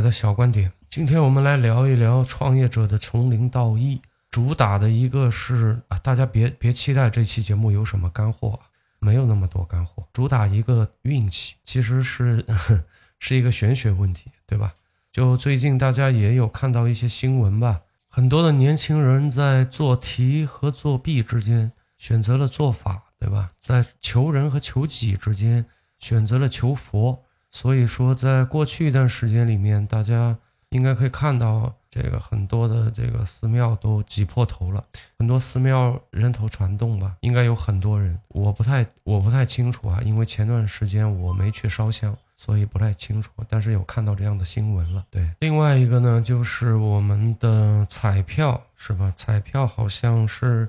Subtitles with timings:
[0.00, 0.72] 的小观点。
[0.88, 8.58] 今天我们来聊一聊创业者的从零到一，主打的一个是啊，大家别别期待这期节目有什么干货，
[8.98, 12.44] 没有那么多干货，主打一个运气，其实是
[13.20, 14.74] 是一个玄学问题，对吧？
[15.12, 23.52] 就最近大家也有看到一些新闻吧，很多的年轻人在做题和作弊之间选择了做法，对吧？
[23.60, 25.66] 在求人和求己之间
[25.98, 27.24] 选择了求佛。
[27.50, 30.36] 所以说，在过去一段时间里面，大家
[30.68, 34.84] 应该可以看到，这个很多的这个寺庙都挤破头了，
[35.18, 45.04] 很多寺庙人头攒动吧，应该有很多人，我不太我不太清楚啊，因为前段时间我没去烧香，所以不太清楚，但是有看到这样的新闻了。
[45.10, 49.12] 对，另外一个呢，就是我们的彩票是吧？
[49.16, 50.68] 彩票好像是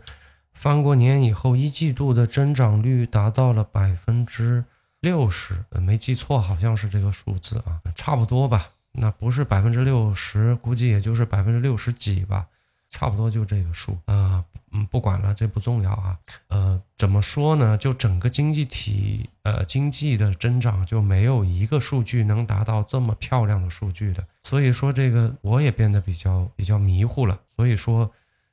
[0.52, 4.66] 翻过年以后，一季度的增长率达到了百分之。
[5.02, 8.70] 六十，没记错，好像是这个数字啊，差不多吧。
[8.92, 12.46] 那不是百分之六十，估计也就是百分之六十几吧，
[12.90, 14.46] 差不多就这个数啊。
[14.74, 16.18] 嗯，不管了，这不重要啊。
[16.50, 17.78] 呃，怎么说呢？
[17.78, 24.24] 就整个经济体，呃，经济的增长就没有一个数据能达到这么漂亮的数据的。
[24.44, 27.40] 所以说，这个我也变得比较比较迷糊了。
[27.58, 28.12] 所以说，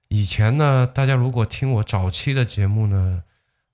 [0.09, 3.23] 以前呢，大家如果听我早期的节目呢，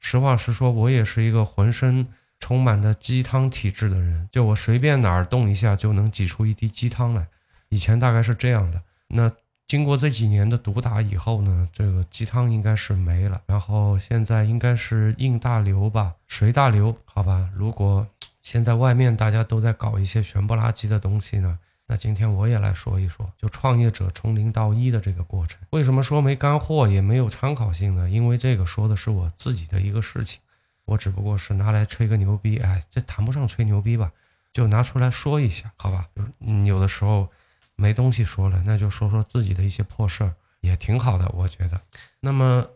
[0.00, 2.08] 实话实说，我也是一个浑身。
[2.44, 7.26] 充满着鸡汤体质的人，就我随便哪儿动一下就能挤出一滴鸡汤来。
[7.70, 8.82] 以前大概是这样的。
[9.08, 9.32] 那
[9.66, 13.40] 经过这几年的毒打以后呢，这个鸡汤应该是没了。
[13.46, 17.48] 然后现在应该是应大流吧，随大流，好吧。
[17.56, 18.06] 如果
[18.42, 25.58] 现在外面大家都在搞一些玄不拉几的东西呢，那今天我也来说一说，就创业者从零到一的这个过程。
[25.70, 28.10] 为什么说没干货也没有参考性呢？
[28.10, 30.38] 因为这个说的是我自己的一个事情。
[30.84, 34.12] 我只不过是拿来吹个牛逼，哎，这谈不上吹牛逼吧，
[34.52, 36.06] 就拿出来说一下，好吧？
[36.14, 36.22] 就
[36.64, 37.28] 有的时候
[37.76, 41.80] 没东西说了，那就说说自己的一些破事儿，也挺好的，我觉得。
[42.20, 42.66] 那么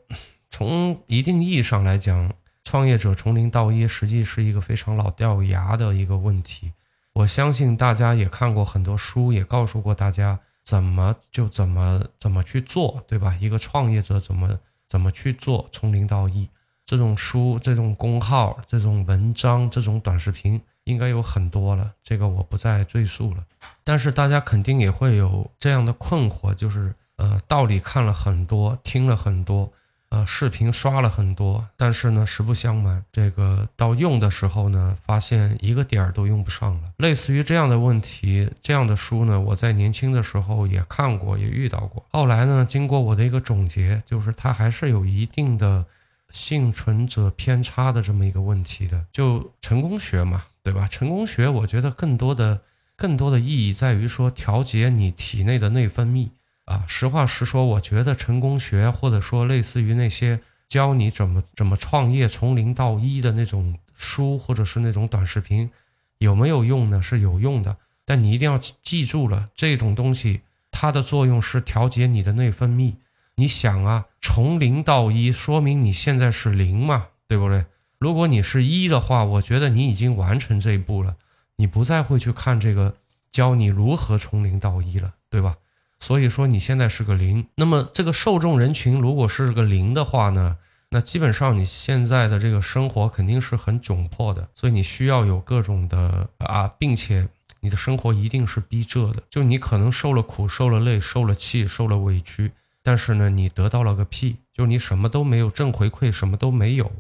[0.51, 2.33] 从一定意义上来讲，
[2.64, 6.73] 创业者从零到一，实际是一个非常老掉牙的一个问题。
[7.13, 13.36] 我相信大家也看过很多书，也告诉过大家怎么就怎么怎么去做，对吧？
[13.41, 14.58] 一个创业者怎么
[14.89, 16.48] 怎么去做，从零到一。
[16.88, 23.44] 这种书、这种公号、这种文章、这种短视频应该有很多了，这个我不再赘述了。
[23.84, 29.70] 但是大家肯定也会有这样的困惑，就是呃，道理看了很多，听了很多，
[30.08, 36.90] 呃，视频刷了很多，但是呢，实不相瞒，这个到用的时候呢，发现一个点儿都用不上了。
[36.96, 42.02] 类似于这样的问题，这样的书呢，我在年轻的时候也看过，也遇到过。
[42.12, 45.84] 后来呢，经过我的一个总结，就是它还是有一定的。
[46.30, 50.86] 幸存者偏差的这么一个问题的，就成功学嘛，对吧？
[50.89, 52.61] 成功学我觉得更多的、
[52.96, 56.28] 更多的意义在于说调节你体内的内分泌
[56.67, 56.84] 啊。
[56.86, 65.70] 实话实说，我觉得成功学或者说类似于那些教你怎么怎么创业从零到一的那种书或者是那种短视频，
[66.18, 67.00] 有没有用呢？
[67.00, 72.92] 是有用的，但你一定要记住了，这种东西它的作用是调节你的内分泌。
[73.38, 77.66] 你想啊，从零到一，说明你现在是零嘛，对不对？
[77.96, 81.14] 如果你是一的话，我觉得你已经完成这一步了，
[81.54, 82.96] 你不再会去看这个
[83.30, 85.54] 教你如何从零到一了，对吧？
[86.00, 90.56] 所以说你现在是个零，那么这个受众人群如果是个零的话呢，
[90.88, 97.28] 那基本上你现在的这个生活肯定是很窘迫的，所以你需要有各种的啊，并且
[97.60, 102.50] 你的生活一定是逼仄的，就你可能受了苦、受了累、受了气、受了委屈。
[102.88, 106.90] 但是呢，你得到了个屁，就你什么都没有正回馈，什么都没有。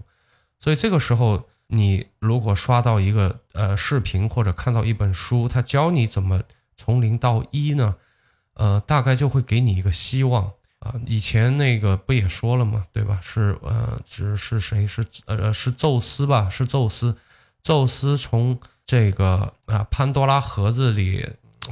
[0.60, 6.42] 所以这个时候，你如果刷到一个呃视频或者看到一本书，他教你怎么
[6.76, 7.94] 从零到一呢？
[8.52, 10.92] 呃，大概就会给你一个希望啊。
[11.06, 12.84] 以前那个不也说了吗？
[12.92, 13.18] 对吧？
[13.22, 16.50] 是呃，只是谁是呃是宙斯吧？
[16.50, 17.16] 是宙斯，
[17.62, 21.26] 宙斯从这个啊潘多拉盒子里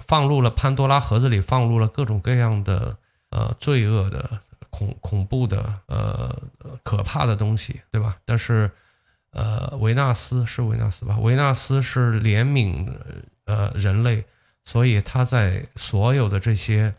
[0.07, 2.97] 放入了潘多拉盒子里放入了各种各样的。
[3.37, 4.41] 呃，罪恶的、
[4.71, 6.35] 恐恐怖的、呃，
[6.83, 8.17] 可怕的东西，对吧？
[8.25, 8.71] 但是，
[9.33, 11.19] 呃，维纳斯是维纳斯吧？
[11.19, 12.91] 维纳斯是怜悯
[13.45, 14.25] 呃人类，
[14.65, 16.95] 所以他在所有的这些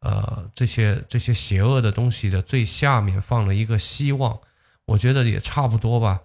[0.00, 4.38] 呃这些这些邪恶的东西的最下面放了一个希望。
[4.86, 6.22] 我觉得也差不多吧。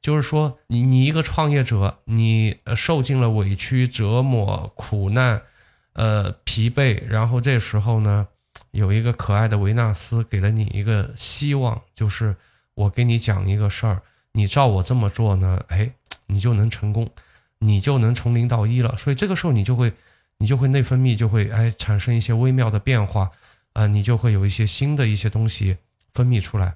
[0.00, 5.42] 就是说，你你一个创业者，你受尽了委屈、折磨、苦难，
[5.92, 8.26] 呃，疲惫，然后这时候呢？
[8.72, 12.36] 有一个可爱的维纳斯给了你一个希望，就是
[12.74, 14.02] 我给你讲一个事儿，
[14.32, 15.90] 你照我这么做呢，哎，
[16.26, 17.10] 你就能成功，
[17.58, 18.96] 你就能从零到一了。
[18.96, 19.92] 所以这个时候你就会，
[20.38, 23.30] 你就会内分泌就会哎产生一些微妙的变化，
[23.72, 25.78] 啊，你就会有一些新的一些东西
[26.14, 26.74] 分泌出来，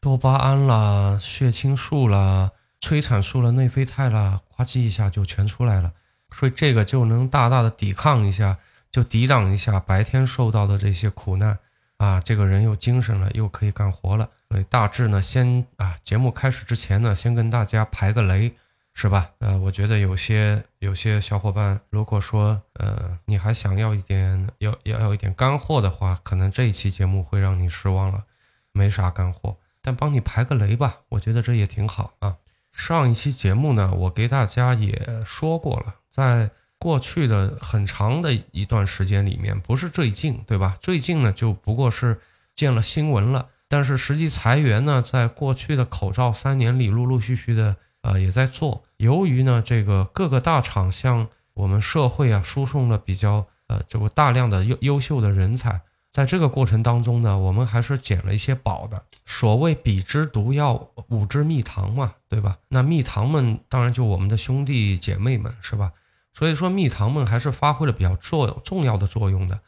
[0.00, 2.50] 多巴胺啦、血清素啦、
[2.80, 5.92] 催产素啦、内啡肽啦，呱唧一下就全出来了，
[6.32, 8.58] 所以这个就能大大的抵抗一下，
[8.90, 11.58] 就抵挡一下白天受到的这些苦难。
[11.98, 14.30] 啊，这个人又精神了，又可以干活了。
[14.48, 18.52] 所以大致呢，先啊，节目开始之前呢，先跟大家排个雷，
[18.94, 19.32] 是吧？
[19.40, 28.22] 呃，我觉得有些有些小伙伴，如果说呃，你还想要一点要要要一点干货的话，可能这一期节目会让你失望了，
[28.70, 29.56] 没啥干货。
[29.82, 32.36] 但帮你排个雷吧，我觉得这也挺好啊。
[32.70, 36.48] 上一期节目呢，我给大家也说过了，在。
[36.78, 40.78] 过去的很长的一段时间里面，不是最近，对吧？
[40.80, 42.20] 最近呢，就不过是
[42.54, 43.48] 见了新闻了。
[43.68, 48.84] 但是实际裁员呢，在过去的口罩三年里，陆陆续续的呃也在做。
[48.96, 55.82] 由于呢，这个各个大厂向我们社会啊输送了比较呃这个大量的优优秀的人才，
[56.12, 59.02] 在这个过程当中呢，我们还是捡了一些宝的。
[59.26, 62.56] 所谓彼之毒药，吾之蜜糖嘛，对吧？
[62.68, 65.92] 那蜜糖们当然就我们的兄弟姐妹们，是吧？
[66.38, 69.58] 所以说，蜜糖们还是发挥了比较作重要的作用的，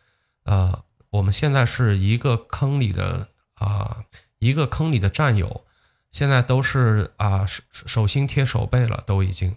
[0.45, 4.05] 呃，我们现在是一个坑里的啊，
[4.39, 5.65] 一个坑里的战友，
[6.13, 9.57] 现在都是啊手手心贴手背了，都已经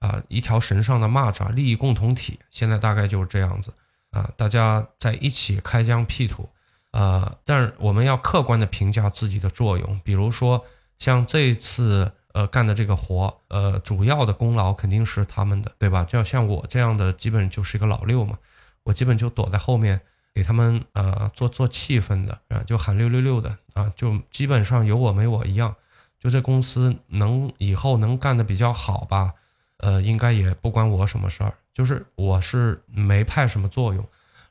[0.00, 3.72] 啊一条绳上的蚂蚱，利益共同体，现在大概就是这样子
[4.10, 6.46] 啊，大家在一起开疆辟土，
[6.90, 10.62] 呃，但是我们要客观的评价自己的作用，比如说
[10.98, 12.12] 像这次。
[12.32, 16.04] 呃，干的这个活，呃，主要的功劳肯定是他们的，对吧？
[16.04, 18.38] 就像我这样的，基本就是一个老六嘛，
[18.84, 20.00] 我基本就躲在后面
[20.32, 25.74] 给他们呃做做气氛的啊，就喊六六六的啊，就基本上有我没我一样。
[26.20, 29.34] 就这公司能以后能干的比较好吧？
[29.78, 34.06] 呃，应该也不关我什么事儿，就是我是没派什么作用。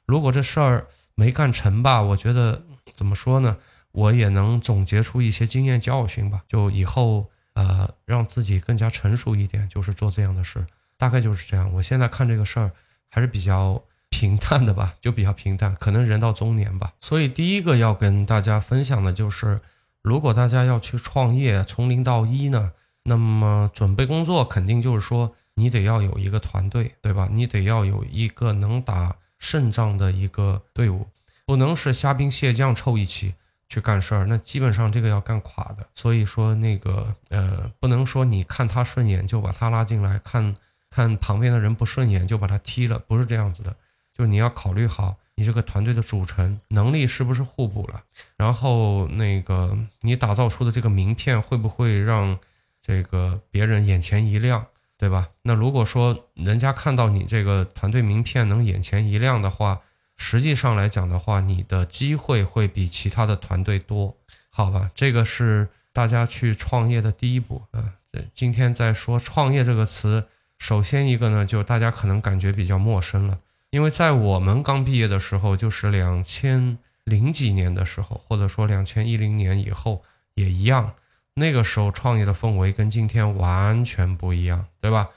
[0.06, 2.62] 如果这事儿没干成吧，我觉得
[2.92, 3.56] 怎么说呢？
[3.92, 7.30] 我也能总结出一些经验教训吧，就以后。
[7.60, 10.66] 呃，让自己更加成熟一点，就是做这样的事，
[10.98, 11.70] 大概就是这样。
[11.74, 12.72] 我现在看这个事儿
[13.10, 15.76] 还是比较平淡的吧，就比较平淡。
[15.76, 19.60] 可能人到中年吧，所以第一个要跟大家分享的就是，
[20.02, 22.72] 如果大家要去创业，从零到一呢，
[23.04, 27.28] 那么准备工作肯定就是说，你得要有一个团队，对吧？
[27.30, 31.08] 你得要有一个能打胜仗的一个队伍，
[31.46, 33.34] 不能是虾兵蟹将凑一起。
[33.70, 35.88] 去干事儿，那基本上这个要干垮的。
[35.96, 40.54] 所以说那个呃，不能说你看他顺眼就把他拉进来，看
[40.90, 43.76] 看旁边的人不顺眼就把他踢了，不是这样子的。
[44.14, 48.04] 就你要考虑好你这个团队的组成能力是不是互补了，
[48.36, 52.38] 然后那个你打造出的这个名片会不会让
[52.82, 54.66] 这个别人眼前一亮，
[54.98, 55.30] 对吧？
[55.44, 59.80] 那如果说人家看到你这个团队名片能眼前一亮的话，
[60.22, 64.16] 实际上来讲的话，你的机会会比其他的团队多，
[64.52, 64.92] 好吧？
[64.94, 67.96] 这个是大家去创业的第一步啊。
[68.36, 70.26] 今天在说创业这个词，
[70.60, 73.40] 首先一个呢，就大家可能感觉比较陌生了，
[73.70, 80.04] 因为在我们刚毕业的时候，就是两千零几年的时候，或者说两千一零年以后
[80.36, 80.96] 也一样，
[81.36, 85.08] 那个时候创业的氛围跟今天完全不一样，对吧？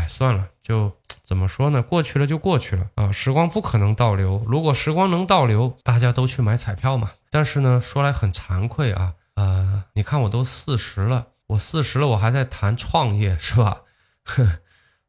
[0.00, 0.92] 哎，算了，就。
[1.22, 1.80] 怎么说呢？
[1.80, 3.12] 过去了就过去了啊！
[3.12, 4.44] 时光不可能倒流。
[4.48, 7.12] 如果时光能倒流，大家都去买彩票嘛。
[7.30, 13.82] 但是呢，说来很惭愧啊，呃，你看我都四十了，我四十了，我还在谈创业是吧？
[14.24, 14.58] 哼，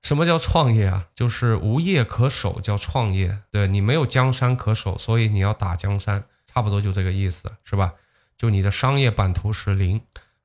[0.03, 1.07] 什么叫创业啊？
[1.15, 3.39] 就是无业可守叫创业。
[3.50, 7.93] 对你没有江山可守，所以你要打江山，差不多就这个意思，是吧？
[8.38, 10.00] 就你的商业版图是零，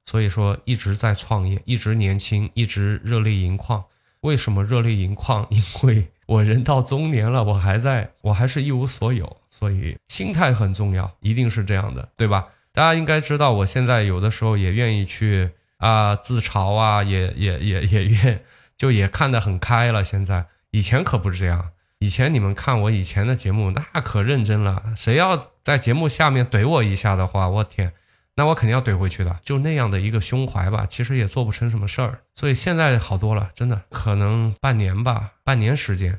[0.06, 3.84] 所以说一直在创业，一直年轻，一直热泪盈眶。
[4.20, 5.46] 为什么热泪盈眶？
[5.50, 12.48] 因为我人到中年了，我还在，我还是一无所有，所以心态很重要，一定是这样的，对吧？
[12.72, 18.42] 大家应该知道，我现在有的时候也愿意去啊自嘲啊，也也也也愿，
[18.76, 20.04] 就也看得很开了。
[20.04, 21.70] 现在以前可不是这样，
[22.00, 27.92] 以前你们看我以前的节目，那可认真了，谁要在节目下面怼我一下的话，我天！
[28.38, 32.20] 那我肯定要怼回去的，就那样的一个胸怀吧，其实也做不成什么事儿。
[32.34, 36.18] 所以现在好多了，真的，可能半年吧，半年时间，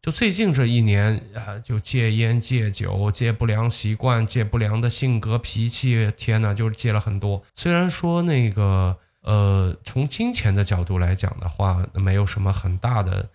[0.00, 7.42] 就最近这一年啊，就戒烟、戒酒、戒不良习惯、戒不良的性格脾气，天呐，就是戒了很多。
[7.56, 13.28] 虽然说那个呃，从金钱的角度来讲的话，没有什么很大的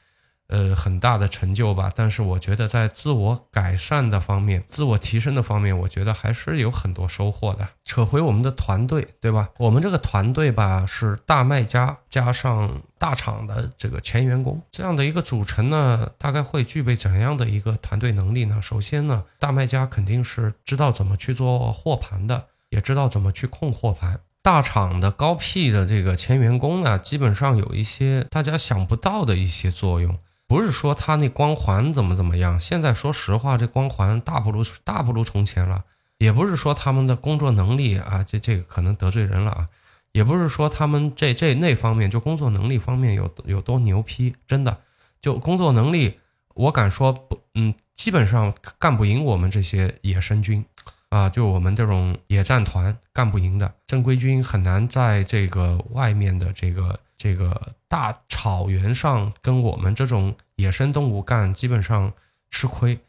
[0.47, 7.67] 呃，很大的成就吧，但是我觉得在自我改善的方面、自我提升的方面，我觉得还是有很多收获的。
[7.85, 9.49] 扯回我们的团队，对吧？
[9.57, 18.61] 我们这个团队吧，是大卖家加上大厂的这个前员工这样的一个组成呢，大概会具备怎样的一个团队能力呢？
[18.61, 24.19] 首先呢，大卖家肯定是知道怎么去做货盘的，也知道怎么去控货盘。
[24.43, 30.19] 大厂的高 P 的这个前员工呢，基本上有一些大家想不到的一些作用。
[30.53, 35.83] 不是说他那光环怎么怎么样，现在说实话，这光环大不如大不如从前了。
[36.19, 39.69] 也不是说他们的工作能力啊，这这个可能得罪人了啊。
[40.11, 44.77] 也不是说他们这这那方面就工作能力方面有有多牛批，真的
[45.23, 46.19] 就工作能力，
[46.53, 50.63] 我敢说不，嗯，基本上干不赢我们这些野生军
[51.09, 56.99] 啊，就我们这种野战团干不赢的正规军，很难在这个外面的这个。
[57.15, 62.13] 这个大草原上跟我们这种野生动物干，基本上
[62.49, 62.99] 吃亏。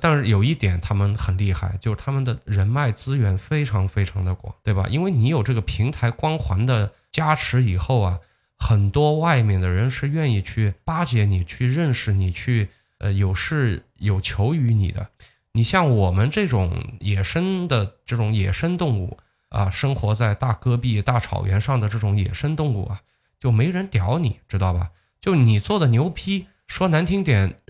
[0.00, 4.86] 但是有一点他们很厉害，就是他们的人脉资源非常非常的广，对吧？
[4.90, 8.18] 因为你有这个平台光环的加持以后啊，
[8.58, 15.08] 很多外面的人是愿意去巴结你，去认识你，去呃有事有求于你的。
[15.52, 19.18] 你像我们这种野生的这种野生动物
[19.50, 23.00] 啊，生活在大戈壁、大草原上的这种野生动物啊。
[23.38, 24.90] 就没人屌你，知道吧？
[25.20, 27.60] 就你做的牛批，说难听点，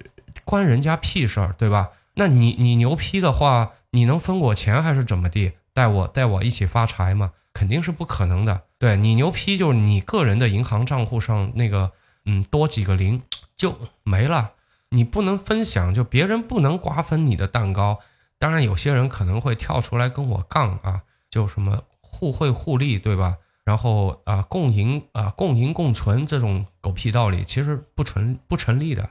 [0.45, 1.89] 关人家屁事儿，对吧？
[2.17, 5.53] 那你你牛批的话，你能分我钱还是怎么地？
[5.73, 7.33] 带我带我一起发财吗？
[7.55, 8.65] 肯定是不可能的。
[8.79, 11.93] 对你牛批，就是你个人的银行账户上那个，
[12.27, 13.23] 嗯，多几个零
[13.57, 14.53] 就没了。
[14.91, 18.01] 你不能分享，就别人不能瓜分你的蛋糕。
[18.39, 23.39] 当然，有些人可能会跳出来跟我杠啊，就什么互惠互利，对吧？
[23.71, 29.11] 然后啊，共赢啊，共赢共存这种狗屁道理其实不成不成立的。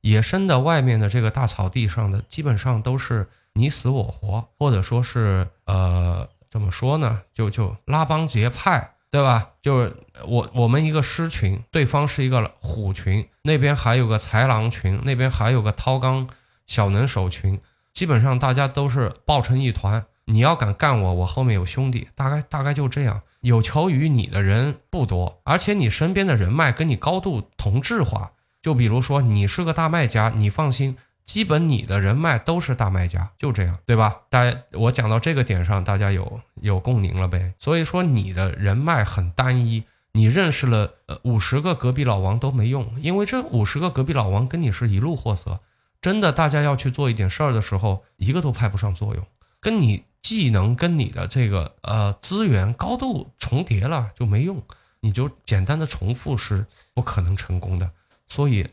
[0.00, 7.22] 野生的外面的这个大草地上的，基本上都是你死我活，或者说是呃，怎么说呢？
[7.34, 9.50] 就就拉帮结派，对吧？
[9.60, 16.28] 就是我我们一个狮群，对方是一个虎群，那边还有个豺狼群，那边还有个掏钢
[16.68, 17.60] 小能手群，
[17.92, 20.06] 基本上大家都是抱成一团。
[20.26, 23.22] 你要敢干我，我后面有兄弟，大概大概就这样。
[23.40, 28.32] 有求于你的人不多，而且你身边的人脉跟你高度同质化。
[28.60, 34.22] 就比如说你是个大卖家，你放心，基本你的人脉都是大卖家，就这样，对吧？
[34.28, 37.54] 大家我讲到这个点上，大家有有共鸣了呗？
[37.60, 45.60] 所以说你的人脉很单一，你认识了呃五十个隔壁老王都没用，因为这五十个隔壁老王跟你是一路货色，
[46.02, 49.24] 真的，大家要去做一点事儿的时候，一个都派不上作用，
[49.66, 50.04] 跟你。
[50.26, 54.60] 技能跟你的这个呃资源高度重叠了就没用，
[54.98, 57.88] 你就简单的重复是不可能成功的。
[58.26, 58.66] 所以，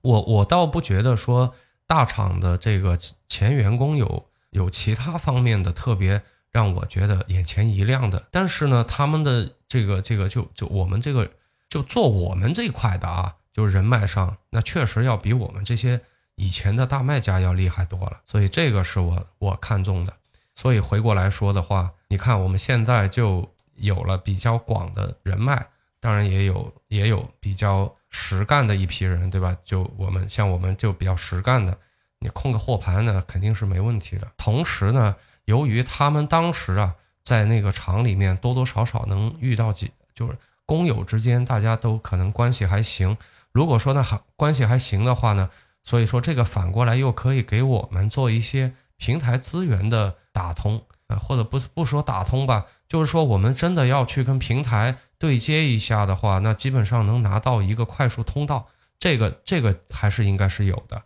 [0.00, 1.54] 我我倒不觉得说
[1.86, 8.26] 大厂的这个前员工有有其他方面的特别让我觉得眼前一亮的。
[8.30, 11.30] 但是呢，他们的这个这个就就我们这个
[11.68, 16.00] 就做我们这一块的啊，就人脉上那确实要比我们这些
[16.36, 18.20] 以前的大卖家要厉害多了。
[18.24, 20.12] 所以这个是我我看中的。
[20.54, 25.66] 所以回过来说的话，你看我们现在就有了比较广的人脉，
[25.98, 29.56] 当然也有也有比较实干的一批人，对吧？
[29.64, 31.78] 就我们像我们就比较实干的，
[32.18, 34.30] 你控个货盘呢肯定是没问题的。
[34.36, 40.36] 同时呢，由于他们当时啊在那个厂里面多多少少能遇到几，就是
[40.66, 43.16] 工友之间大家都可能关系还行。
[43.52, 45.48] 如果说呢还关系还行的话呢，
[45.82, 48.74] 所以说这个反过来又可以给我们做一些。
[48.98, 58.68] 平台资源的打通啊，或者不不说打通吧，就是说我们真的要去跟平台对接一下的话，那基本上能拿到一个快速通道，
[59.00, 61.02] 这个这个还是应该是有的。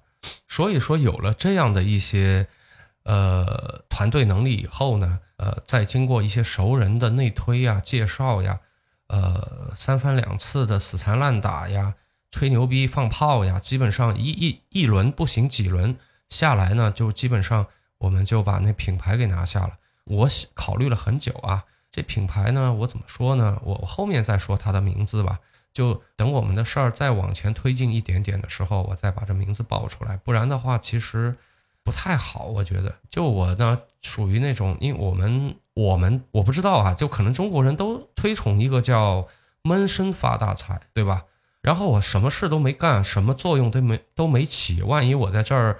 [0.46, 2.46] 所以说有了这样的一些
[3.04, 8.60] 呃团队能力以后呢，呃，再经过一些熟人的内推呀、介绍呀，
[9.06, 11.94] 呃，三番两次的死缠烂打呀、
[12.36, 15.96] 吹牛逼放炮呀，基本上一一一轮不行几轮
[16.28, 17.66] 下来呢，就基本上。
[17.98, 19.70] 我们就把那品牌给拿下了。
[20.04, 23.58] 我考虑了很久啊，这品牌呢，我怎么说呢？
[23.64, 25.40] 我后面再说它的名字吧。
[25.72, 30.14] 就等我们的事儿再往前推进一点点的时候，我再把这名字报出来。
[30.18, 31.34] 不然的话，其实
[31.82, 32.44] 不太好。
[32.44, 39.26] 我觉得，就我呢，属于那种，因为我们我们我不知道啊，就可能中国人都推崇一个叫
[39.62, 41.24] 闷声发大财，对吧？
[41.66, 45.76] 然后我什么事都没干，什么作用都没都没起，万一我在这儿。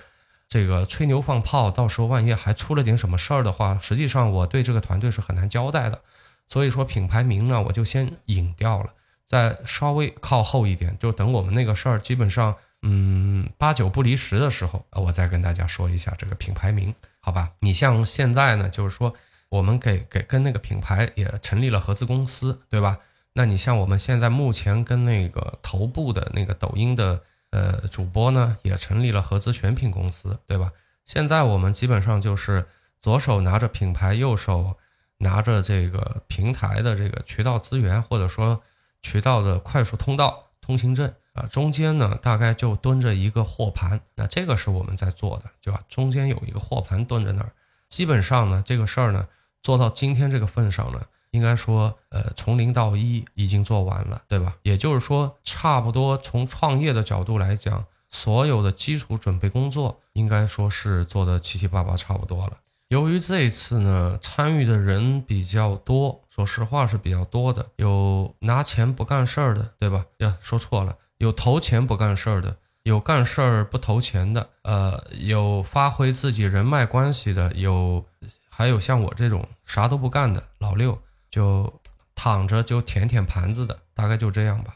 [0.48, 6.00] 这个吹牛放炮，到时候万一还出了点什么事儿的话，实际上我对这个团队是很难交代的。
[6.48, 8.90] 所以说品牌名呢，我就先隐掉了，
[9.28, 17.50] 再稍微靠后一点，就等我们那个事儿基本上，嗯八九不离十的时候，我再跟大家说一下这个品牌名，好吧？
[17.58, 19.12] 你像现在呢，就是说
[19.48, 22.96] 我们给给跟那个品牌也成立了合资公司，对吧？
[23.38, 30.72] 那你像我们现在目前跟那个头部的那个抖音的呃主播呢，也成立了合资选品公司，对吧？
[31.04, 32.64] 现在我们基本上就是
[32.98, 34.74] 左手拿着品牌，右手
[35.18, 38.62] 拿着这个平台的这个渠道资源，或者说
[39.02, 45.82] 渠道的快速通道通行证啊，中间呢大概就蹲着一个货盘，那这个是我们在做的，对吧？
[45.90, 47.52] 中间有一个货盘蹲着那儿，
[47.90, 49.28] 基本上呢这个事儿呢
[49.60, 51.02] 做到今天这个份上呢，
[51.36, 54.56] 应该说呃从零到一已经做完了，对吧？
[54.62, 57.84] 也就是说差不多从创业的角度来讲。
[58.08, 62.52] 所有的基础准备工作应该说是做的七七八八差不多了。
[62.88, 70.06] 由于这一次呢，参与的人比较多，说实话是比较多的，有拿钱不干事儿的，对吧？
[70.18, 78.06] 呀，说错了，有投钱不干事儿的，有干事儿不投钱的，呃，有发挥自己人脉关系的，有
[78.48, 80.96] 还有像我这种啥都不干的老六，
[81.36, 81.72] 就
[82.14, 84.74] 躺着就舔舔盘子的，大概就这样吧。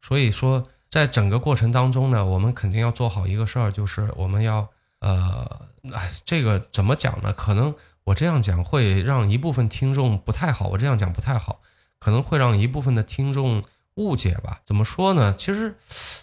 [0.00, 0.64] 所以说。
[0.90, 4.66] 在整个过程当中呢，我们肯定要做好一个事儿，就是我们要，
[5.00, 7.30] 呃，哎，这个怎么讲呢？
[7.34, 7.74] 可能
[8.04, 11.60] 我这样讲会让一部分听众不太好，我这样讲不太好，
[11.98, 13.62] 可能会让一部分的听众
[13.96, 14.62] 误解吧。
[14.64, 15.34] 怎么说呢？
[15.36, 15.74] 其实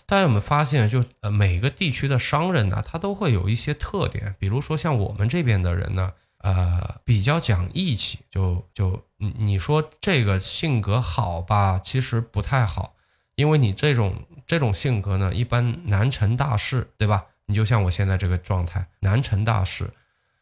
[0.08, 9.00] 大家有没有发现，就呃每个地区的商人呢，他都会有一些特点，比如说像我们这边的人呢，呃，比较讲义气，就就
[9.38, 12.96] 你说这个性格好吧，其实不太好，
[13.36, 14.14] 因为你这种。
[14.48, 17.26] 这种性格呢，一般难成大事，对吧？
[17.48, 19.90] 你就像我现在这个状态，难成大事。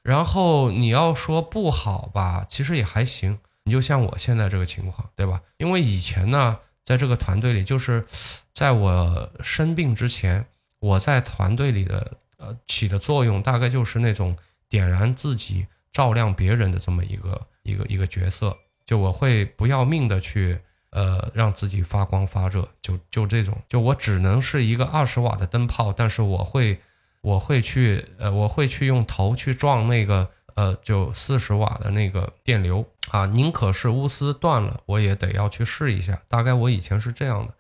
[0.02, 3.40] 然后你要说不好吧，其实也还行。
[3.64, 5.42] 你就像我现在这个情况，对吧？
[5.56, 8.06] 因为以前呢，在这个团队里，就是
[8.54, 10.46] 在我生病之前，
[10.80, 14.36] 我在团队里的呃起的作用，大概就是那种
[14.68, 18.58] 点燃自己、照亮别人的这么一个一个一个角色。
[18.86, 20.60] 就我会不要命的去。
[20.96, 26.80] 呃，让自己发光发热，就就这种，就我只能是一个二十瓦的灯泡，但是我会，
[27.22, 36.22] 我会去，呃，我会去用头去撞那个，呃，就四十瓦的那个电流啊，宁可是钨丝断了，我也得要去试一下。
[36.28, 37.52] 大概我以前是这样的，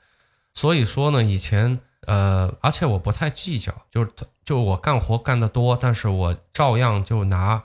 [0.53, 4.11] 所以说呢，以前，呃，而且我不太计较，就是
[4.45, 7.63] 就我干活干得多，但是我照样就拿。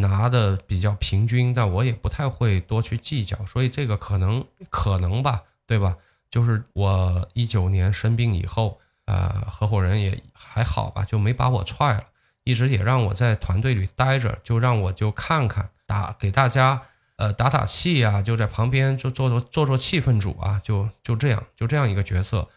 [0.00, 5.96] 拿的比较平均，但我也不太会多去计较，所以这个可能可能吧，对吧？
[6.30, 12.04] 就是我一九年生病以后，呃，合伙人也还好吧，就没把我踹了，
[12.42, 16.82] 一直也让我在团队里待着，就让我就看看打给大家
[17.16, 22.48] 呃打打气呀，就在旁边就做做做做气氛组啊，就就这样就这样一个角色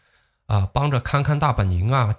[0.48, 2.16] 啊，帮着看看大本营啊，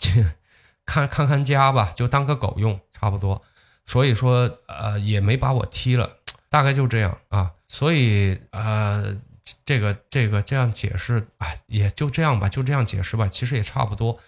[0.87, 3.43] 看看看家吧，就当个狗用，差不多。
[3.89, 6.19] 所以说，呃，也没把我踢了，
[6.51, 7.51] 大概就这样啊。
[7.69, 9.17] 所以，呃，
[9.65, 13.27] 这个这个这样解释，哎，也就这样吧，就这样解释吧。
[13.29, 14.21] 其实也差不多。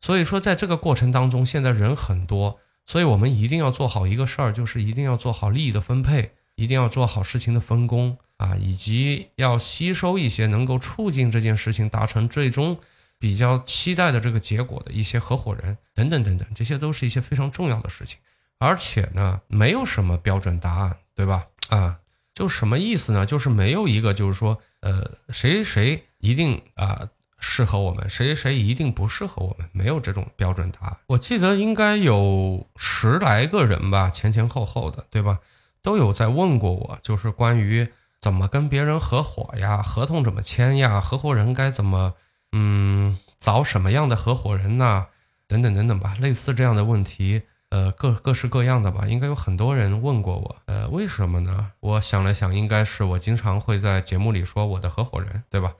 [0.00, 12.76] 所以说，在这个过程当中，现在人很多，所以我们一定要做好一个事儿，就是一定要做好利益的分配，一定要做好事情的分工啊，以及要吸收一些能够促进这件事情达成最终
[13.20, 18.18] 比较期待的这个结果的一些合伙人等等等等，这些都是一些非常重要的事情。
[18.58, 21.46] 而且呢，没有什么标准答案，对吧？
[21.68, 21.98] 啊，
[22.34, 23.26] 就什么意思呢？
[23.26, 30.96] 就是没有一个，就是说，呃，谁谁一定啊适合我们，谁谁谁一定不适合我们，没有这种标准答案。
[31.06, 35.38] 我记得应该有十来个人吧，前前后后的，对吧？
[35.82, 37.86] 都有在问过我，就是关于
[38.20, 42.14] 怎么跟别人合伙呀，合同怎么签呀，合伙人该怎么，
[42.52, 45.06] 嗯，找什么样的合伙人呐，
[45.46, 47.42] 等等等等吧，类似这样的问题。
[47.70, 50.56] 呃，各各式各样的吧，应该有很多人问过我。
[50.66, 51.72] 呃，为什么呢？
[51.80, 55.74] 我想了想，应该是我经常会在节目里说我的合伙人，对吧？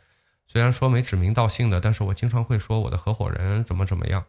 [0.49, 4.25] 虽然说没指名道姓的，但是我经常会说我的合伙人怎么怎么样，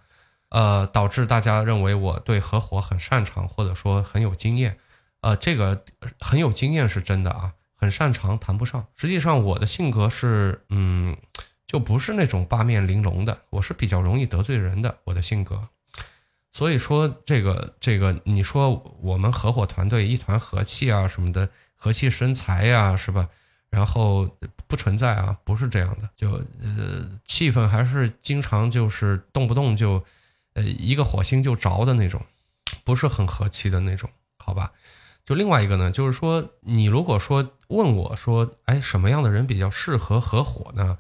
[0.50, 4.78] 呃，导致大家认为我对合伙很擅长，或者说很有经验。
[5.22, 5.84] 呃，这个
[6.20, 8.86] 很有经验是真的啊，很擅长谈不上。
[8.96, 11.18] 实际上，我的性格是，嗯，
[11.66, 15.68] 就不是那种八面玲珑的，我是比较容易得罪人的，我的性格。
[16.58, 23.30] 所以说，这个这个，你说我们合伙团队一团和气啊，什么的，和气生财呀，是吧？
[23.70, 24.28] 然后
[24.66, 30.04] 不存在啊，不是这样的，就呃，气氛还是经常就是动不动就，
[30.56, 32.20] 呃，一个火星就着的那种，
[32.84, 34.72] 不是很和气的那种，好吧？
[35.24, 40.98] 就另外一个呢，就是说，你如果说问我说，哎，什么样的人比较适合合伙呢？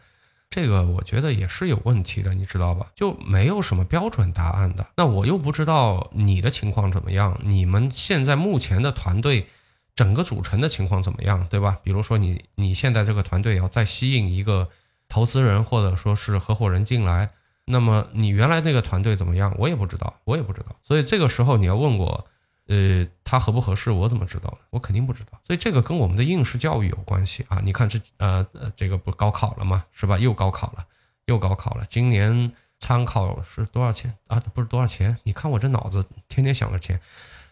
[0.49, 2.87] 这个我觉得也是有问题的，你知道吧？
[2.95, 4.87] 就没有什么标准答案的。
[4.95, 9.47] 那我又不知道你的情况怎么样，你们现在目前的团队
[9.93, 11.79] 整个组成的情况怎么样，对吧？
[11.83, 14.69] 比如说你你现在这个团队要再吸引一个
[15.09, 17.31] 投资人或者说是合伙人进来，
[17.65, 19.53] 那么你原来那个团队怎么样？
[19.59, 20.75] 我也不知道，我也不知道。
[20.83, 22.25] 所以这个时候你要问我。
[22.67, 24.57] 呃，他合不合适，我怎么知道呢？
[24.71, 27.61] 我肯定不知道，所以这个跟我们的应试教育有关系啊！
[27.63, 29.85] 你看这呃，这个不高考了吗？
[29.93, 30.17] 是吧？
[30.17, 30.85] 又高考了，
[31.25, 31.85] 又高考了。
[31.89, 34.41] 今年参考是多少钱啊？
[34.53, 35.17] 不是多少钱？
[35.23, 36.99] 你看我这脑子天天想着钱，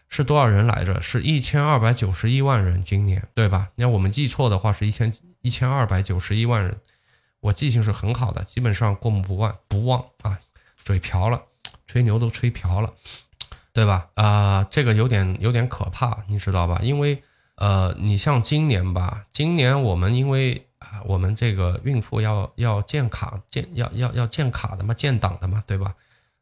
[0.08, 1.00] 是多少人来着？
[1.00, 3.70] 是一千二百九十一万人，今年对吧？
[3.74, 6.78] 你要我们记错的话，是一千一千二百九十一万人。
[7.40, 10.38] 我记性是很好的，基本上过目不忘，不忘啊，
[10.76, 11.42] 嘴瓢了，
[11.86, 12.92] 吹牛都吹瓢了。
[13.76, 14.08] 对吧？
[14.14, 16.80] 啊，这个有点有点可怕，你知道吧？
[16.82, 17.22] 因为，
[17.56, 25.94] 呃，你像今年吧，今年我们因为啊，我们这个孕妇要要建卡建要要要建卡的嘛，建档的嘛，对吧？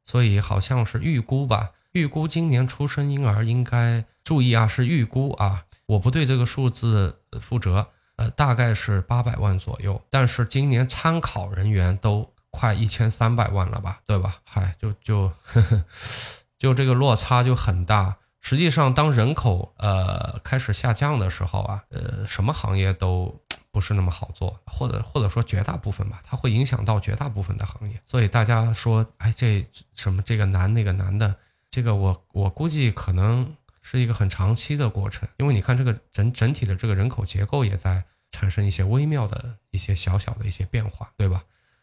[0.04, 10.00] 所以好像是预估吧，预估今年出生婴儿应该注意啊，是预估啊，我不对这个数字负责，呃，大概是八百万左右。
[10.08, 14.36] 但是今年参考人员都快一千三百万了吧，对吧？
[14.44, 15.32] 嗨，就就。
[15.42, 15.84] 呵呵
[16.64, 18.16] 就这个落差就很大。
[18.40, 23.38] 实际上，当人口呃开始下降的时候啊，呃，什么行业都
[23.70, 28.00] 不是那么好做，或者或者说绝大部分吧，它会影响到绝大部分的行业。
[28.06, 31.36] 所以大家说，哎，这什么这个难那个难的，
[31.70, 41.42] 这个我我估计可能是一个很长期的过程，因为你看这个整整体的这个人口结构也在产生一些微妙的一些小小的一些变化，对吧？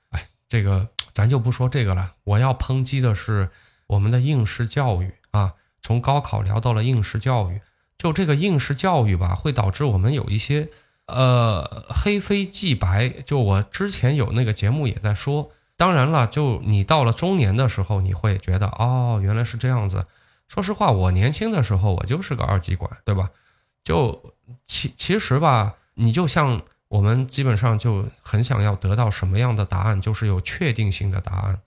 [0.09, 3.47] 哎，这个咱就不说这个了，我要抨击的是。
[3.91, 7.59] 我们的应试教育啊，从高考聊到了应试教育，
[7.97, 10.69] 就这个应试教育吧，会导致我们有一些
[11.07, 13.09] 呃黑非即白。
[13.09, 20.05] 就我之前有那个节目也在说，当然了，就你到了中年的时候，你会觉得哦，原来是这样子。
[20.47, 23.29] 说实话，我年轻的时候我就是个二极管，对吧？
[23.83, 24.33] 就
[24.65, 31.59] 其其实吧，你就像我们基本上就很想要得到什么样的答案，就是有确定性的答案。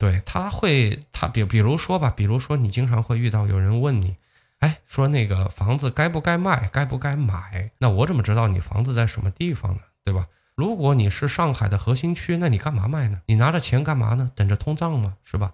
[0.00, 4.16] 对他会，他比比如说吧，比如说你经常会遇到有人问你，
[4.60, 7.70] 哎，说那个房子该不该卖，该不该买？
[7.76, 9.80] 那我怎么知道你房子在什么地方呢？
[10.02, 10.26] 对吧？
[10.54, 13.20] 如果你是上海的核心区，那你干嘛卖呢？
[13.26, 14.30] 你拿着钱干嘛呢？
[14.34, 15.16] 等着通胀吗？
[15.22, 15.52] 是吧？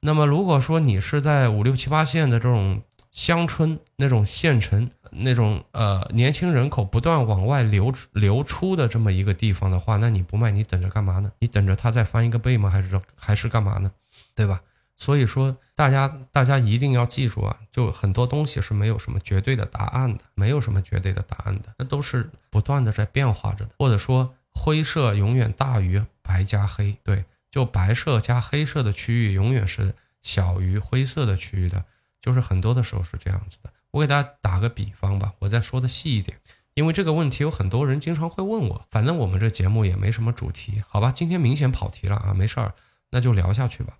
[0.00, 2.82] 那么如果说你是在五六七八线的这种
[3.12, 11.32] 乡村、那种县城、那种呃年轻人口不断往外流流出的这么一个地方的话，那你不卖，你等着干嘛呢？
[11.38, 12.70] 你等着它再翻一个倍吗？
[12.70, 13.90] 还是还是干嘛呢？
[14.34, 14.60] 对吧？
[14.96, 31.84] 所以说，大家大家一定要记住啊，就很多东西是没有什么绝对的答案的，没有什么绝对的答案的，那都是不断的在变化着的，或者说灰色永远大于白加黑，对，就白色加黑色的区域永远是小于灰色的区域的。
[32.22, 36.38] 就是很多的时候是这样子的，我给大家打个比方吧，我再说的细一点，
[36.74, 38.86] 因为这个问题有很多人经常会问我。
[38.90, 41.10] 反正我们这节目也没什么主题，好吧？
[41.10, 42.74] 今天明显跑题了啊，没事儿，
[43.10, 43.94] 那就聊下去吧。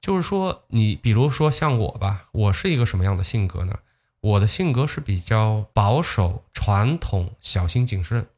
[0.00, 3.76] 就是说，你比如说像我吧，我是一个什么样的性格呢？
[4.20, 8.28] 我的性格是比较保守、传统、小心谨慎，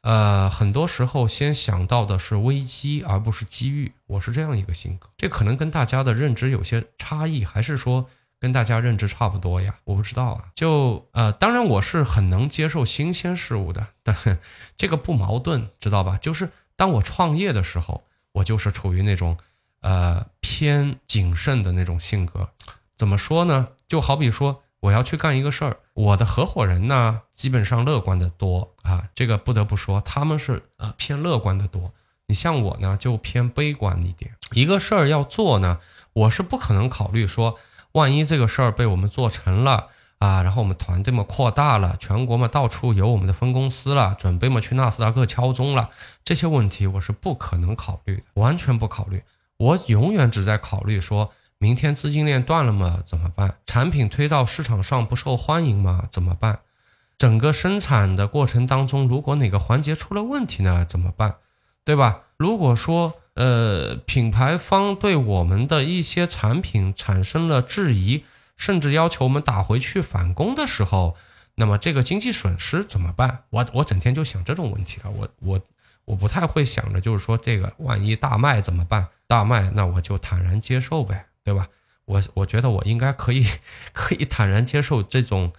[0.00, 5.10] 呃，很多时候先想到的是危机而不是机遇，我是这样一个性格。
[5.18, 8.08] 这可能跟大家的认知有些差异，还是说？
[8.44, 10.44] 跟大家认知差不多呀，我不知道啊。
[10.54, 14.14] 就呃，当然我是很能接受新鲜事物的，但
[14.76, 16.18] 这个不矛盾，知道吧？
[16.20, 19.38] 就是当我创业的时候，我就是处于那种
[19.80, 22.50] 呃偏谨慎的那种性格。
[22.98, 23.68] 怎么说呢？
[23.88, 31.94] 就好比说我要去干一个事儿，我的合伙人呢基本上乐观的多啊，这个不得不说他们是呃偏乐观的多。
[32.26, 34.34] 你像我呢就偏悲观一点。
[34.52, 35.80] 一个事儿要做呢，
[36.12, 37.58] 我是不可能考虑说。
[37.94, 39.86] 万一这个事儿被我们做成了
[40.18, 45.90] 啊，然后我们团队嘛扩大了，全国嘛到处有我们的分公司了，准备嘛去纳斯达克敲钟了，
[46.24, 49.22] 这些问题我是不可能考虑的，完全不考虑。
[49.58, 53.58] 我永远只在考虑说，明天资金链断了嘛怎么办？
[53.64, 56.58] 产品推到市场上不受欢迎嘛怎么办？
[57.16, 61.36] 整个生产的过程当中，如果哪个环节出了问题呢怎么办？
[61.84, 62.22] 对吧？
[62.36, 63.14] 如果说。
[63.34, 68.24] 呃，品牌方对我们的一些产品产生了质疑，
[68.56, 71.16] 甚至要求我们打回去返工的时候，
[71.56, 73.44] 那么这个经济损失怎么办？
[73.50, 75.10] 我我整天就想这种问题了。
[75.10, 75.60] 我我
[76.04, 79.08] 我不太会想着，就是说这个万一大卖怎么办？
[79.26, 81.66] 大卖那我就坦然接受呗，对吧？
[82.04, 83.46] 我我觉得我应该可以
[83.92, 85.52] 可以坦然接受这种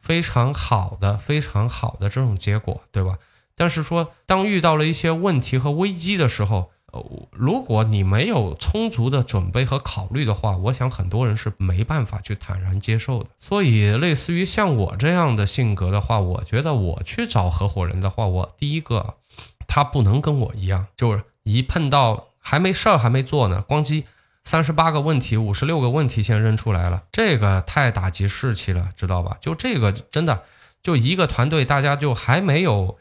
[0.00, 3.18] 非常好的非常好的这种结果，对吧？
[3.56, 6.70] 但是说当遇到了一些问题和危机的时候，
[7.30, 13.30] 如果你没有充足的准备和考虑的话，我想很多人是没办法去坦然接受的。
[13.38, 19.14] 所以，类似于像我这样的性格的话，我觉得我去找合伙人的话，我第一个，
[19.66, 24.04] 他不能跟我一样，就是一碰到还没事儿还没做呢，咣叽，
[24.44, 29.36] 三十八个问题、五十六个问题先扔出来了，这个太打击士气了，知道吧？
[29.40, 30.42] 就这个真的，
[30.82, 32.98] 就一个团队，大家就还没有。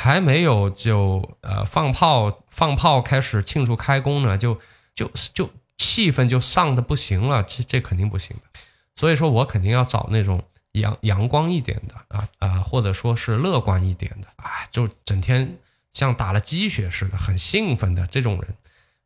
[0.00, 4.56] 还没有就呃放炮放炮开始庆祝开工呢，就
[4.94, 8.60] 就就气氛就丧的不行了，这这肯定不行的。
[8.94, 10.40] 所以说我肯定要找那种
[10.72, 15.56] 阳阳光一点的啊啊，或者说是乐观一点的啊，就整天
[15.92, 18.54] 像打了鸡血似的，很兴奋的这种人，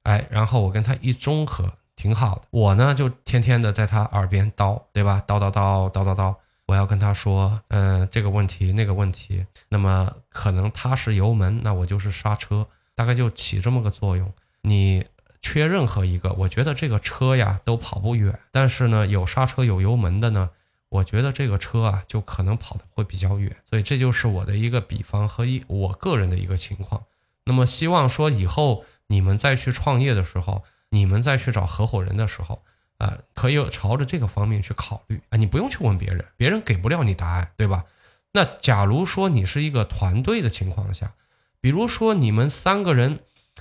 [0.02, 2.42] 哎，然后我跟他一综合，挺好的。
[2.50, 5.22] 我呢就天天的在他耳边叨，对吧？
[5.26, 6.34] 叨叨叨叨叨叨。
[6.72, 14.32] 我要跟他说，嗯，这个问题那个问题，那么可能他是油门，那我就是刹车，大概就起这么个作用。
[14.62, 15.04] 你
[15.42, 18.40] 缺任何一个，我觉得这个车呀都跑不远。
[18.50, 20.48] 但是呢，有刹车有油门的呢，
[20.88, 23.54] 我觉得这个车啊就可能跑的会比较远。
[23.68, 27.04] 所以这就是我的一个比方和一我个人的一个情况。
[27.44, 32.62] 那么希望说以后你们再去创业的时候，你们再去找合伙人的时候。
[33.02, 37.82] 呃，可以朝着这个方面去考虑啊，你不用去问别人，别人给不了你答案，对吧？
[38.30, 41.14] 那假如说你是一个团队的情况下，
[41.60, 43.18] 比如说你们三个人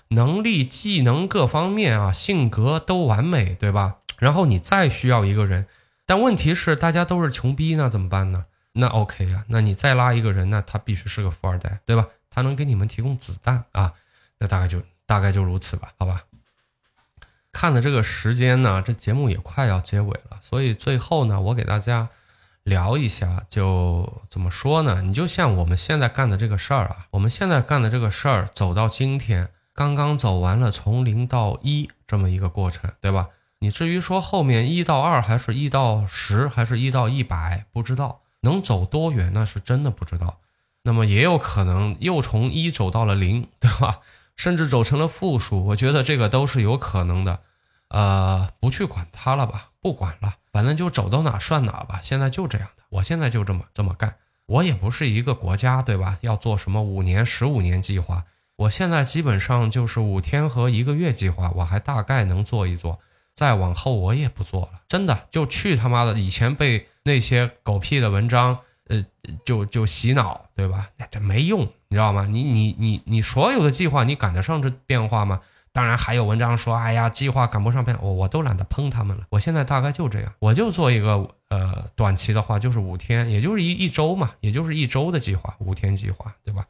[0.10, 3.98] 能力、技能各方面啊，性格都完美，对吧？
[4.20, 5.66] 然后你再需要一个人，
[6.06, 8.46] 但问题是大家都是穷逼，那怎么办呢？
[8.74, 12.08] 那 OK 啊，那你再拉一个人，那他必须是个富二代，对吧？
[12.30, 13.92] 他能给你们提供子弹啊，
[14.38, 16.24] 那大概就大概就如此吧，好吧？
[17.52, 22.10] 看的这个时间呢，这节目也快要结尾了，所以最后呢，我给大家
[22.64, 25.02] 聊一下，就怎么说呢？
[25.02, 33.28] 你就像我们现在干的这个事儿啊，我们现在干的这个事儿，走到今天，刚刚走完了从零到一这么一个过程，对吧？
[33.60, 40.40] 你至于说后面一到二，还是一到十，还是一到一百，不知道能走多远，那是真的不知道。
[40.84, 44.00] 那么也有可能又从一走到了零，对吧？
[44.36, 47.40] 甚至走成了负数，我觉得这个都是有可能的，
[47.90, 52.00] 呃，不去管它了吧，不管了，反正就走到哪算哪吧。
[52.02, 54.16] 现在就这样的，我现在就这么这么干。
[54.46, 56.18] 我也不是一个国家，对吧？
[56.22, 58.24] 要做什么五年、十五年计划，
[58.56, 63.00] 我现在基本上就是五天和一个月计划，我还大概能做一做。
[63.34, 68.60] 再往后我也不做了，真的就去他妈的以前被那些狗屁的文章。
[68.88, 69.06] 呃，
[69.46, 70.90] 就就洗脑，对吧？
[70.98, 72.26] 那这没用，你知道吗？
[72.26, 75.42] 你你你你所有的计划，你赶得上这变化吗？
[75.74, 79.26] 当然还有文章说，哎呀，计划赶不上变，我我都懒得喷他们了。
[79.30, 86.66] 我现在大概就这样，我就做一个呃短期的话，就是五天，也就是一一周嘛，也就是一周的计划，五天计划，对吧？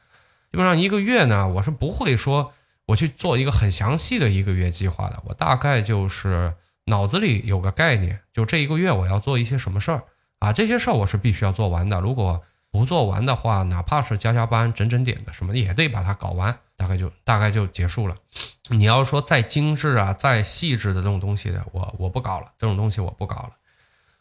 [0.52, 2.52] 基本上一个月呢，我是不会说
[2.88, 6.52] 我去做一个很详细的一个月计划的，我大概就是
[6.86, 10.04] 脑子里有个概念，就这一个月我要做一些什么事儿。
[10.40, 12.02] 啊，这些事儿我是必须要做完的。
[12.02, 16.58] 如果不做完的话，哪怕是加加班、整整点的什么，也得把它搞完。
[16.78, 18.16] 大概就大概就结束了。
[18.70, 22.52] 你要说再精致啊、再细致的这种东西的，我我不搞了。
[22.58, 23.52] 这种东西我不搞了。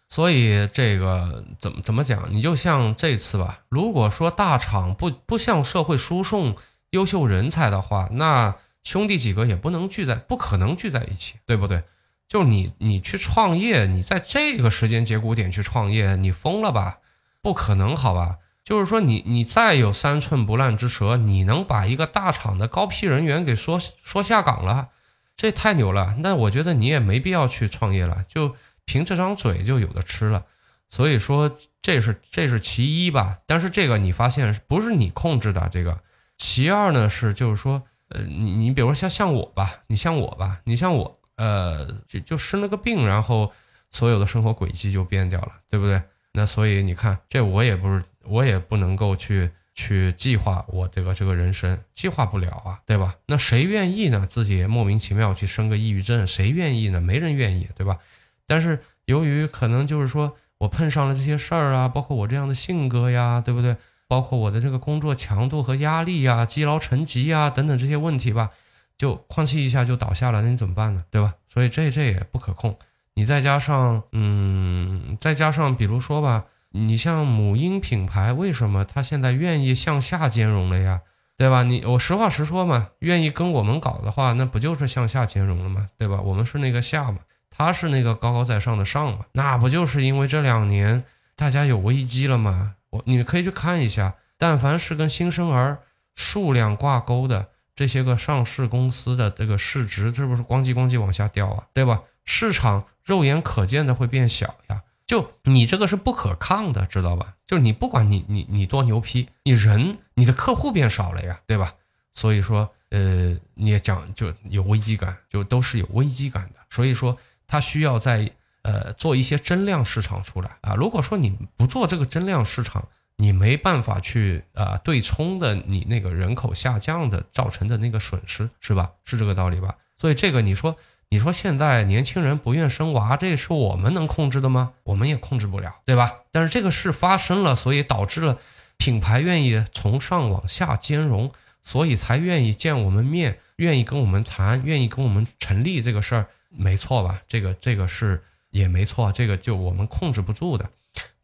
[0.08, 2.28] 所以这个怎么怎么讲？
[2.34, 6.56] 你就像这次吧，如果说大厂不不向社会输送
[6.90, 11.84] 优秀人才的话，那兄弟几个也不能聚在，不可能聚在一起，对不对？
[12.28, 16.98] 就你，你去创业，你在这个时间节骨点去创业，你疯了吧？
[17.42, 18.38] 不可能，好吧？
[18.64, 24.88] 就是说，你你再有三寸不烂之舌，你能把一个大厂的高批人员给说说下岗了，
[25.36, 26.16] 这太牛了。
[26.18, 30.44] 那我觉得你也没必要去创业了，就凭这张嘴就有的吃了。
[30.88, 33.38] 所以说，这是这是其一吧。
[33.46, 36.00] 但是这个你发现不是你控制的这个。
[36.36, 41.16] 其二呢是就是说，呃，你你比如说像像我吧，你像我吧，你像我。
[41.36, 43.50] 呃，就就生了个病，然后
[43.90, 46.02] 所有的生活轨迹就变掉了，对不对？
[46.32, 53.16] 那所以你看，这我也不是，我也不能够去去计划我这个这个人生，计划不了啊，对吧？
[53.26, 54.26] 那谁愿意呢？
[54.28, 57.00] 自己莫名其妙去生个抑郁症，谁愿意呢？
[57.00, 57.98] 没人愿意，对吧？
[58.46, 63.76] 但是由于可能就是说我碰上了这些事儿啊，包括我这样的性格呀，对不对？
[64.06, 68.50] 包括我的这个工作强度和压力呀，积劳成疾呀等等这些问题吧。
[68.98, 71.04] 就哐叽一下就倒下了，那你怎么办呢？
[71.10, 71.34] 对吧？
[71.48, 72.78] 所以这这也不可控。
[73.20, 81.02] 你再加上，嗯，再加上，比如说吧，你像母婴品牌，为什么他现在愿意向下兼容了呀？
[81.36, 81.62] 对吧？
[81.62, 85.88] 你我实话实说嘛，愿意跟我们搞的话，那不就是向下兼容了吗？
[85.98, 86.22] 对吧？
[86.22, 87.18] 我们是那个下嘛，
[87.50, 91.04] 他是那个高高在上的上嘛，那不就是因为这两年
[91.36, 92.76] 大家有危机了吗？
[92.88, 95.80] 我你可以去看一下，但凡是跟新生儿
[96.14, 97.48] 数量挂钩的。
[97.76, 101.64] 这些个上市公司的这个市值是不是咣叽咣叽往下掉啊？
[101.74, 102.00] 对吧？
[102.24, 104.82] 市场肉眼可见的会变小呀。
[105.06, 107.34] 就你这个是不可抗的，知道吧？
[107.46, 111.74] 就是你不管你你你多牛批，你人你的客户变少了呀，对吧？
[112.14, 116.60] 所以说，呃，你也讲就有危机感，就都是有危机感的。
[116.70, 118.30] 所以说，它需要在
[118.62, 120.76] 呃做一些增量市场出来啊。
[120.76, 128.92] 如果说你不做这个增量市场，你没办法去啊对冲的你那个人口下降的造成的那个损失，是吧？
[129.04, 129.74] 是这个道理吧？
[130.00, 130.76] 所以这个你说，
[131.10, 134.72] 你说现在年轻人不愿生娃，这是我们能控制的吗？
[134.82, 136.20] 我们也控制不了，对吧？
[136.32, 138.38] 但是这个事发生了，所以导致了
[138.78, 141.30] 品牌愿意从上往下兼容，
[141.62, 147.20] 所以才愿意见我们面，愿意跟我们谈，愿意跟我们成立这个事儿，没错吧？
[147.28, 150.70] 这个这个是也没错，这个就我们控制不住的。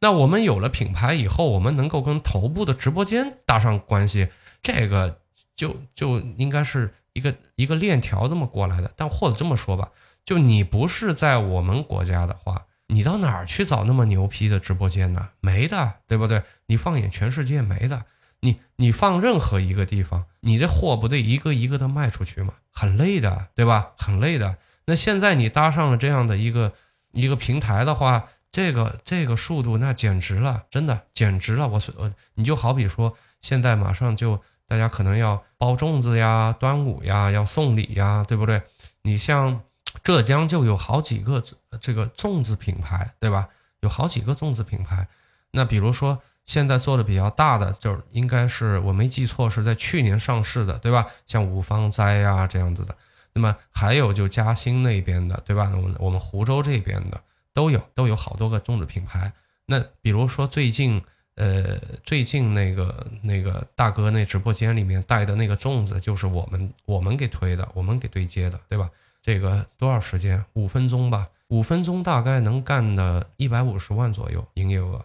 [0.00, 4.28] 那我们有了品牌以后，我们能够跟头部的直播间搭上关系，
[4.62, 5.18] 这个
[5.56, 8.90] 就就应该是一个一个链条这么过来的。
[8.96, 9.90] 但或者这么说吧，
[10.24, 15.28] 就你不是在我们国家的话，你到哪儿去找那么牛批的直播间呢？
[15.40, 16.42] 没的，对不对？
[16.66, 18.04] 你放眼全世界没的，
[18.40, 22.54] 你你放任何一个地方，你这货不得一个一个的卖出去吗？
[22.70, 23.92] 很累的，对吧？
[23.98, 24.56] 很累的。
[24.84, 26.72] 那现在你搭上了这样的一个
[27.12, 28.28] 一个平台的话。
[28.52, 31.68] 这个这个速度那简直了，真的简直了！
[31.68, 38.62] 我呃，你就好比说，现在马上就大家可能要包粽子呀、端午呀、要送礼呀，对不对？
[39.02, 39.60] 你像
[40.02, 41.42] 浙江就有好几个
[41.80, 43.48] 这个粽子品牌，对吧？
[43.80, 45.06] 有好几个粽子品牌。
[45.50, 51.06] 那比如说现在做的比较大的，就是应该是我没记错是在去年上市的，对吧？
[51.26, 52.94] 像五芳斋呀这样子的。
[53.32, 55.70] 那么还有就嘉兴那边的，对吧？
[55.74, 57.20] 我们我们湖州这边的。
[57.56, 59.32] 都有都有好多个粽子品牌，
[59.64, 61.02] 那比如说最近，
[61.36, 68.90] 呃，最近那个那个大哥那直播间里面带的那个粽子，就是我们我们给推的，我们给对接的，对吧？
[69.22, 70.42] 这个多少时间？
[70.54, 75.04] 五分钟吧，五分钟大概能干的一百五十万左右营业额。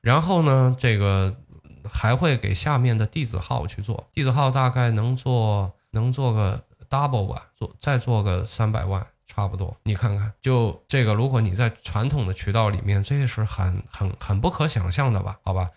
[0.00, 1.34] 然后呢，这个
[1.88, 9.06] 还会给下面的弟子号去做，弟子号大概能做能做个 double 吧，做再做个三百万。
[9.32, 15.38] 差不多，你看看，就这个，如果你在传统的渠道里面，这是很很很不可想象的吧？
[15.44, 15.70] 好吧，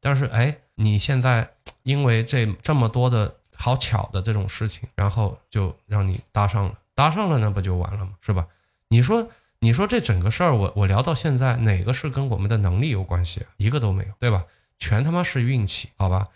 [0.00, 1.50] 但是哎，你现在
[1.82, 8.12] 因为这这么多的好巧的这种事情，然后就让你搭上了，搭上了那不就完了吗？
[8.20, 8.46] 是吧？
[8.86, 13.44] 你说，你说这整个事儿，我我聊到现在，哪个是跟我们的能力有关系？
[13.56, 14.44] 一个都没有，对吧？
[14.78, 16.28] 全他妈是运气，好吧？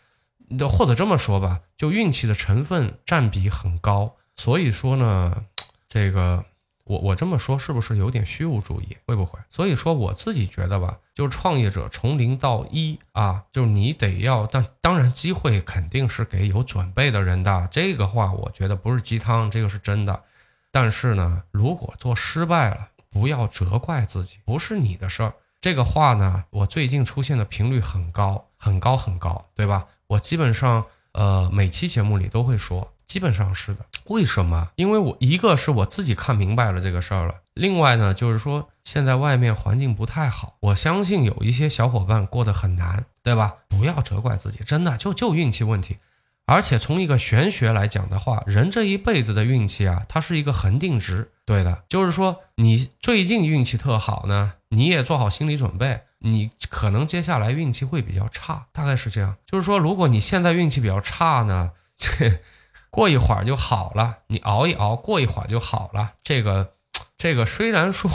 [0.69, 5.45] 或者这么说吧，就运气的成分占比很高，所以说呢，
[5.89, 6.45] 这个。
[6.85, 8.97] 我我这么说是不是有点虚无主义？
[9.07, 9.39] 会不会？
[9.49, 17.67] 所以说我自己觉得吧，就是创业者从零到一啊，就是你得要，但当然机会肯定是给有准备的人的。
[17.71, 20.23] 这个话我觉得不是鸡汤，这个是真的。
[20.71, 25.33] 但是呢，如果做失败了，不要责怪自己，不是你的事儿。
[25.63, 29.87] 这个话呢，我最近出现的频率很高，很高，很高，对吧？
[30.07, 32.93] 我基本上呃每期节目里都会说。
[33.07, 34.71] 基本上是的，为什么？
[34.77, 43.55] 因为我一个是我自己看明白了这个事儿了，另外呢，就是说现在外面环境不太好，我相信有一些小伙伴过得很难，对吧？
[43.69, 45.99] 不要责怪自己，真的就就运气问题。
[46.47, 59.37] 而且从一个玄学来讲的话，人这一辈子的运气啊，它是一个恒定值，对的，就是说你最近运气特好呢，你也做好心理准备，你可能接下来运气会比较差，大概是这样。
[59.47, 62.41] 就是说，如果你现在运气比较差呢，这。
[62.95, 66.13] 过一会儿就好了，你熬一熬，过一会儿就好了。
[66.23, 66.75] 这个，
[67.19, 68.09] 这个虽然说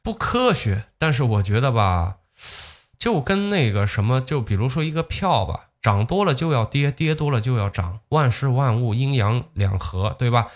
[0.00, 2.18] 不科学，但是我觉得吧，
[2.96, 10.46] 就跟那个什么，就比如说一个票吧，涨多了就要跌，跌多了就要涨，万事万物阴阳两合，对吧？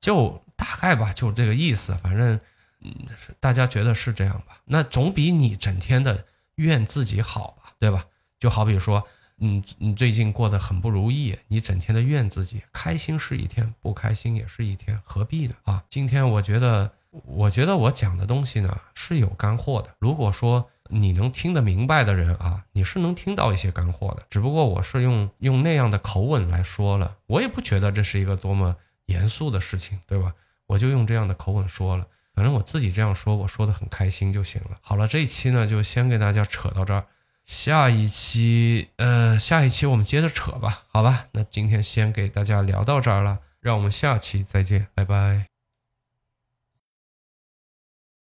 [0.00, 1.94] 就大概吧，就这个意思。
[2.02, 2.40] 反正，
[3.38, 4.56] 大家觉得是这样吧？
[4.64, 8.06] 那总比你整天的怨自己好吧，对吧？
[8.40, 9.06] 就好比说。
[9.38, 15.54] 嗯，你最近过得很不如意，你整天的怨自己，开心是一天，不开心也是一天，何必呢？
[15.64, 19.94] 啊，今天我觉得，我觉得我讲的东西呢是有干货的。
[19.98, 24.24] 如果说你能听得明白的人啊，你是能听到一些干货的。
[24.30, 30.32] 只不过我是用用那样的口吻来说了，我也不觉得这是一个多么严肃的事情，对吧？
[30.66, 34.78] 我就用这样的口吻说了，反正我自己这样说，我说的很开心就行了。
[34.80, 37.04] 好了，这一期呢就先给大家扯到这儿。
[37.46, 41.26] 下一期，呃，下一期我们接着扯吧，好吧？
[41.32, 45.53] 那今天先给大家聊到这儿了，让我们下期再见，拜拜。